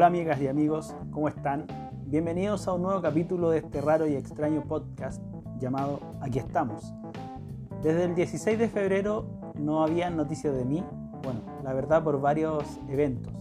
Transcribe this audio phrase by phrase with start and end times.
[0.00, 1.66] Hola amigas y amigos, ¿cómo están?
[2.06, 5.22] Bienvenidos a un nuevo capítulo de este raro y extraño podcast
[5.58, 6.94] llamado Aquí estamos.
[7.82, 10.82] Desde el 16 de febrero no había noticias de mí,
[11.22, 13.34] bueno, la verdad por varios eventos,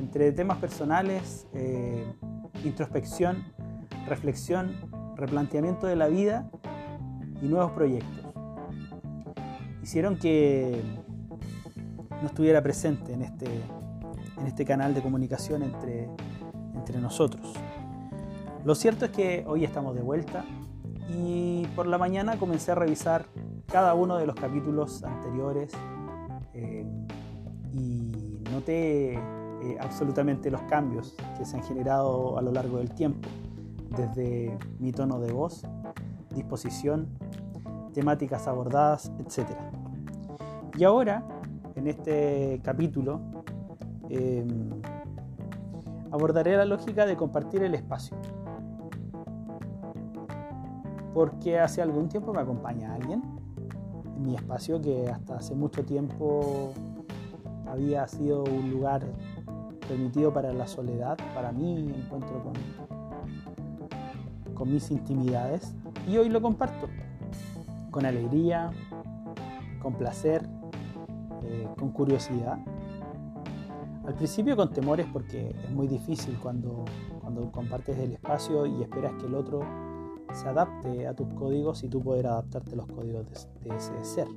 [0.00, 2.04] entre temas personales, eh,
[2.64, 3.44] introspección,
[4.08, 4.74] reflexión,
[5.14, 6.50] replanteamiento de la vida
[7.40, 8.26] y nuevos proyectos.
[9.84, 10.82] Hicieron que
[12.20, 13.46] no estuviera presente en este,
[14.38, 16.08] en este canal de comunicación entre,
[16.74, 17.54] entre nosotros.
[18.64, 20.44] Lo cierto es que hoy estamos de vuelta
[21.08, 23.26] y por la mañana comencé a revisar
[23.66, 25.72] cada uno de los capítulos anteriores
[26.54, 26.84] eh,
[27.72, 29.20] y noté eh,
[29.80, 33.28] absolutamente los cambios que se han generado a lo largo del tiempo,
[33.96, 35.62] desde mi tono de voz,
[36.34, 37.08] disposición,
[37.92, 39.50] temáticas abordadas, etc.
[40.76, 41.24] Y ahora
[41.74, 43.20] en este capítulo
[44.08, 44.70] em,
[46.10, 48.16] abordaré la lógica de compartir el espacio.
[51.14, 53.22] Porque hace algún tiempo me acompaña alguien
[54.16, 56.72] en mi espacio que hasta hace mucho tiempo
[57.66, 59.02] había sido un lugar
[59.88, 62.54] permitido para la soledad, para mí, encuentro con,
[64.54, 65.74] con mis intimidades.
[66.08, 66.88] Y hoy lo comparto
[67.90, 68.70] con alegría,
[69.80, 70.42] con placer
[71.44, 72.58] eh, con curiosidad.
[74.06, 76.84] Al principio con temores porque es muy difícil cuando,
[77.20, 79.60] cuando compartes el espacio y esperas que el otro
[80.32, 83.26] se adapte a tus códigos y tú poder adaptarte a los códigos
[83.64, 84.28] de, ese ser.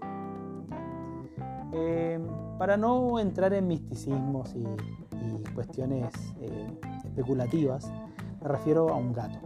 [1.71, 2.19] Eh,
[2.57, 4.65] para no entrar en misticismos y,
[5.53, 6.67] cuestiones eh,
[7.03, 7.91] especulativas,
[8.41, 9.39] me refiero a un gato.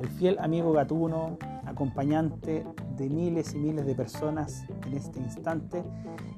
[0.00, 2.64] El fiel amigo gatuno, acompañante
[2.96, 5.82] de miles y miles de personas en este instante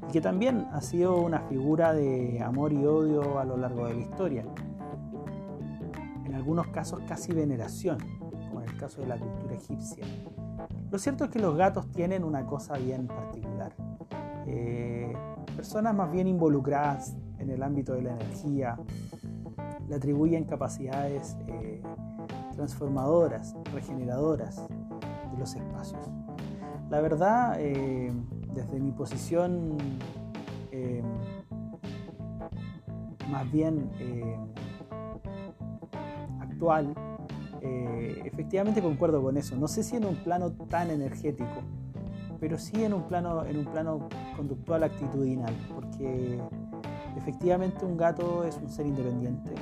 [0.09, 3.95] y que también ha sido una figura de amor y odio a lo largo de
[3.95, 4.45] la historia.
[6.25, 7.99] En algunos casos casi veneración,
[8.49, 10.05] como en el caso de la cultura egipcia.
[10.91, 13.75] Lo cierto es que los gatos tienen una cosa bien particular.
[14.47, 15.13] Eh,
[15.57, 18.77] personas más bien involucradas en el ámbito de la energía
[19.89, 21.83] le atribuyen capacidades eh,
[22.55, 26.24] transformadoras, regeneradoras de los espacios.
[26.91, 28.13] La verdad, eh,
[28.55, 29.77] desde mi posición
[30.71, 31.03] eh,
[33.31, 34.37] más bien eh,
[36.41, 36.95] actual,
[38.25, 39.57] efectivamente concuerdo con eso.
[39.57, 41.63] No sé si en un plano tan energético,
[42.39, 46.39] pero sí en un plano, en un plano conductual actitudinal, porque
[47.17, 49.55] efectivamente un gato es un ser independiente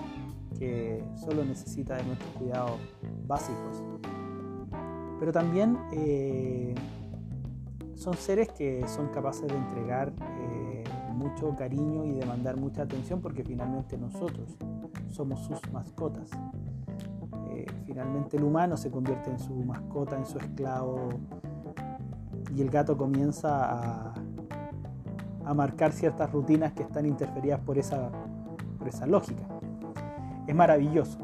[0.59, 2.81] que solo necesita de nuestros cuidados
[3.27, 3.82] básicos.
[5.21, 5.78] Pero también
[8.02, 10.82] son seres que son capaces de entregar eh,
[11.14, 14.56] mucho cariño y de mandar mucha atención porque finalmente nosotros
[15.08, 16.28] somos sus mascotas.
[17.50, 21.10] Eh, finalmente el humano se convierte en su mascota, en su esclavo
[22.54, 24.14] y el gato comienza a,
[25.44, 28.10] a marcar ciertas rutinas que están interferidas por esa,
[28.78, 29.44] por esa lógica.
[30.48, 31.19] Es maravilloso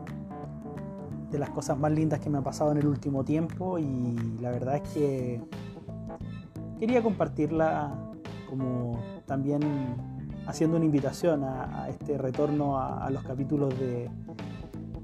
[1.33, 4.51] de las cosas más lindas que me ha pasado en el último tiempo y la
[4.53, 5.43] verdad es que
[6.79, 7.93] quería compartirla
[8.49, 9.61] como también
[10.47, 14.11] haciendo una invitación a, este retorno a, los capítulos de,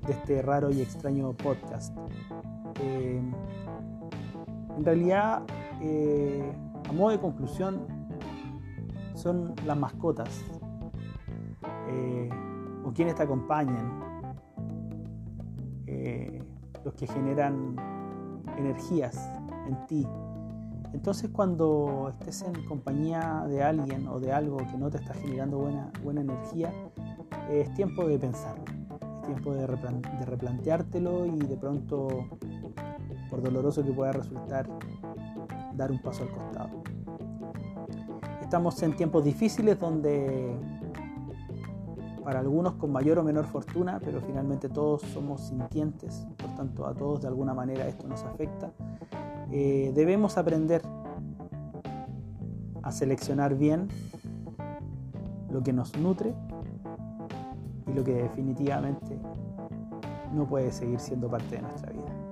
[0.09, 1.97] este raro y extraño podcast.
[2.81, 3.21] Eh,
[4.77, 5.43] en realidad,
[5.81, 6.51] eh,
[6.89, 7.87] a modo de conclusión,
[9.15, 10.29] son las mascotas
[11.89, 12.29] eh,
[12.85, 14.03] o quienes te acompañan,
[16.85, 17.77] los que generan
[18.59, 19.17] energías
[19.67, 20.07] en ti,
[20.95, 25.59] entonces cuando estés en compañía de alguien o de algo que no te está generando
[25.59, 26.73] buena, buena energía,
[27.51, 28.65] es tiempo de pensarlo,
[29.21, 32.29] es tiempo de, replanteártelo y de pronto,
[33.29, 34.69] por doloroso que pueda resultar,
[35.75, 36.71] dar un paso al costado.
[38.41, 40.57] Estamos en tiempos difíciles donde
[42.23, 46.95] para algunos con mayor o menor fortuna, pero finalmente todos somos sintientes, por tanto a
[46.95, 48.73] todos de alguna manera esto nos afecta.
[49.53, 50.83] Eh, debemos aprender
[52.83, 53.89] a seleccionar bien
[55.51, 56.35] lo que nos nutre
[57.87, 59.17] y lo que definitivamente
[60.35, 62.25] no puede seguir siendo parte de nuestra vida.